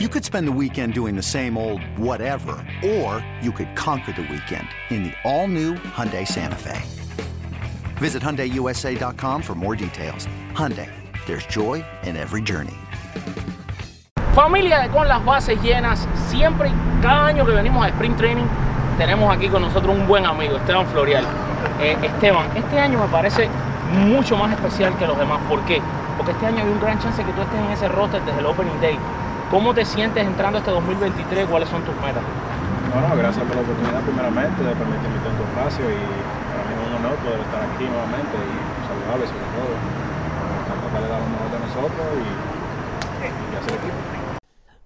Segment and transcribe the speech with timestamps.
[0.00, 4.22] You could spend the weekend doing the same old whatever, or you could conquer the
[4.22, 6.82] weekend in the all-new Hyundai Santa Fe.
[7.98, 10.26] Visit HyundaiUSA.com for more details.
[10.50, 10.90] Hyundai,
[11.26, 12.74] there's joy in every journey.
[14.34, 18.48] Familia de Con las Bases Llenas, siempre cada año que venimos a Spring Training,
[18.98, 21.24] tenemos aquí con nosotros un buen amigo, Esteban Florial.
[21.80, 23.48] Eh, Esteban, este año me parece
[23.92, 25.38] mucho más especial que los demás.
[25.48, 25.80] ¿Por qué?
[26.16, 28.46] Porque este año hay un gran chance que tú estés en ese roster desde el
[28.46, 28.98] Opening Day.
[29.54, 31.46] ¿Cómo te sientes entrando este 2023?
[31.46, 32.24] ¿Cuáles son tus metas?
[32.92, 36.88] Bueno, gracias por la oportunidad primeramente de permitirme en tu espacio y para mí es
[36.88, 39.70] un honor poder estar aquí nuevamente y saludarles sobre todo.
[40.66, 43.94] Tratar de dar lo mejor de nosotros y, y hacer equipo.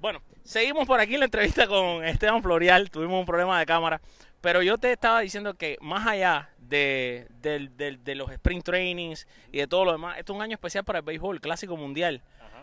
[0.00, 2.90] Bueno, seguimos por aquí en la entrevista con Esteban Florial.
[2.90, 4.00] Tuvimos un problema de cámara,
[4.40, 9.28] pero yo te estaba diciendo que más allá de, de, de, de los sprint trainings
[9.52, 12.22] y de todo lo demás, esto es un año especial para el béisbol, clásico mundial,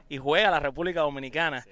[0.10, 1.64] y juega la República Dominicana.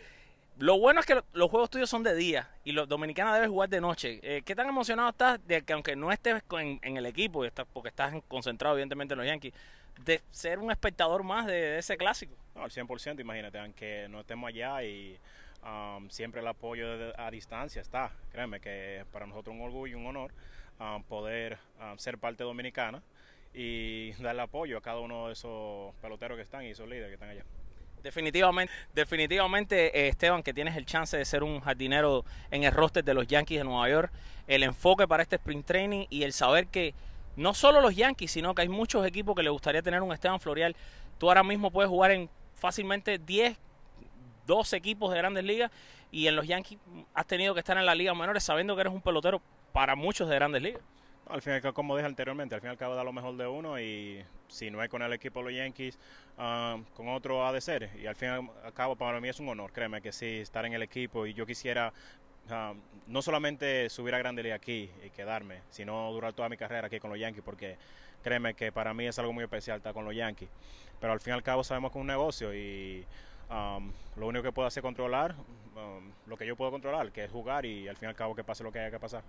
[0.60, 3.70] Lo bueno es que los juegos tuyos son de día y los dominicanos deben jugar
[3.70, 4.20] de noche.
[4.22, 7.88] Eh, ¿Qué tan emocionado estás de que aunque no estés en, en el equipo, porque
[7.88, 9.54] estás concentrado evidentemente en los Yankees,
[10.04, 12.36] de ser un espectador más de, de ese clásico?
[12.56, 15.18] No, al 100%, imagínate, aunque no estemos allá y
[15.64, 18.12] um, siempre el apoyo de, a distancia está.
[18.30, 20.34] Créeme que para nosotros un orgullo y un honor
[20.78, 23.02] um, poder um, ser parte dominicana
[23.54, 27.14] y darle apoyo a cada uno de esos peloteros que están y esos líderes que
[27.14, 27.46] están allá.
[28.04, 33.04] Definitivamente, definitivamente, eh, Esteban, que tienes el chance de ser un jardinero en el roster
[33.04, 34.12] de los Yankees de Nueva York,
[34.48, 36.94] el enfoque para este sprint training y el saber que
[37.36, 40.40] no solo los Yankees, sino que hay muchos equipos que le gustaría tener un Esteban
[40.40, 40.76] Florial.
[41.18, 43.58] Tú ahora mismo puedes jugar en fácilmente 10,
[44.46, 45.72] 12 equipos de grandes ligas
[46.12, 46.80] y en los Yankees
[47.14, 49.42] has tenido que estar en las ligas menores sabiendo que eres un pelotero
[49.72, 50.82] para muchos de grandes ligas.
[51.30, 53.14] Al fin y al cabo, como dije anteriormente, al fin y al cabo da lo
[53.14, 56.00] mejor de uno y si no es con el equipo de los Yankees,
[56.40, 57.92] um, con otro ha de ser.
[58.02, 60.66] Y al fin y al cabo para mí es un honor, créeme que sí, estar
[60.66, 61.94] en el equipo y yo quisiera
[62.50, 66.88] um, no solamente subir a Grande Liga aquí y quedarme, sino durar toda mi carrera
[66.88, 67.78] aquí con los Yankees porque
[68.24, 70.50] créeme que para mí es algo muy especial estar con los Yankees.
[71.00, 73.06] Pero al fin y al cabo sabemos que es un negocio y
[73.52, 75.36] um, lo único que puedo hacer es controlar
[76.26, 78.44] lo que yo puedo controlar, que es jugar y al fin y al cabo que
[78.44, 79.24] pase lo que haya que pasar.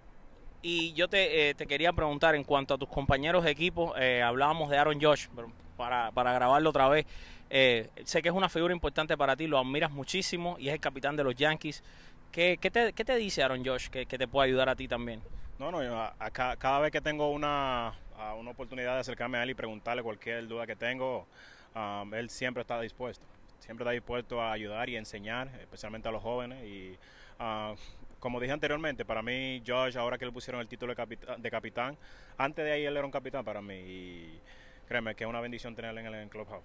[0.62, 4.22] Y yo te, eh, te, quería preguntar en cuanto a tus compañeros de equipo, eh,
[4.22, 7.06] hablábamos de Aaron Josh, pero para, para grabarlo otra vez,
[7.48, 10.80] eh, sé que es una figura importante para ti, lo admiras muchísimo y es el
[10.80, 11.82] capitán de los Yankees.
[12.30, 14.86] ¿Qué, qué, te, qué te, dice Aaron Josh que, que, te puede ayudar a ti
[14.86, 15.22] también?
[15.58, 17.94] No, no, yo, a, cada vez que tengo una,
[18.38, 21.26] una oportunidad de acercarme a él y preguntarle cualquier duda que tengo,
[21.74, 23.24] um, él siempre está dispuesto.
[23.58, 26.64] Siempre está dispuesto a ayudar y enseñar, especialmente a los jóvenes.
[26.64, 26.96] Y
[27.40, 27.74] uh,
[28.20, 31.96] como dije anteriormente, para mí Josh, ahora que le pusieron el título de capitán,
[32.38, 34.40] antes de ahí él era un capitán para mí y
[34.86, 36.64] créeme que es una bendición tenerlo en el clubhouse.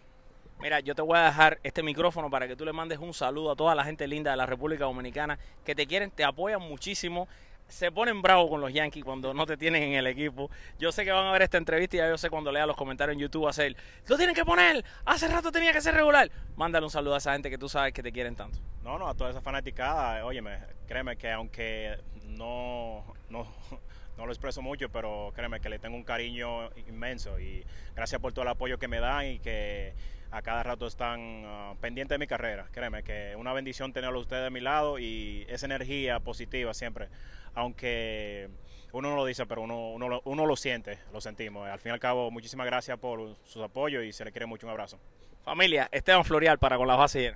[0.60, 3.52] Mira, yo te voy a dejar este micrófono para que tú le mandes un saludo
[3.52, 7.28] a toda la gente linda de la República Dominicana que te quieren, te apoyan muchísimo.
[7.68, 10.50] Se ponen bravos con los Yankees cuando no te tienen en el equipo.
[10.78, 12.76] Yo sé que van a ver esta entrevista y ya yo sé cuando lea los
[12.76, 13.76] comentarios en YouTube hacer,
[14.08, 16.30] lo tienen que poner, hace rato tenía que ser regular.
[16.56, 18.60] Mándale un saludo a esa gente que tú sabes que te quieren tanto.
[18.84, 23.48] No, no, a toda esa fanaticada, óyeme, créeme que aunque no, no,
[24.18, 27.66] no lo expreso mucho, pero créeme que le tengo un cariño inmenso y
[27.96, 29.94] gracias por todo el apoyo que me dan y que
[30.36, 32.68] a cada rato están uh, pendientes de mi carrera.
[32.74, 37.08] Créeme que una bendición tenerlo ustedes de mi lado y esa energía positiva siempre,
[37.54, 38.50] aunque
[38.92, 39.92] uno no lo dice, pero uno,
[40.26, 41.70] uno, lo siente, lo sentimos.
[41.70, 44.68] Al fin y al cabo, muchísimas gracias por sus apoyos y se le quiere mucho
[44.68, 45.00] un abrazo.
[45.46, 47.34] Familia, Esteban Florial para con las bases.